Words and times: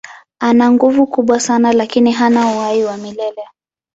Ana 0.39 0.71
nguvu 0.71 1.07
kubwa 1.07 1.39
sana 1.39 1.73
lakini 1.73 2.11
hana 2.11 2.45
uhai 2.47 2.83
wa 2.83 2.97
milele. 2.97 3.43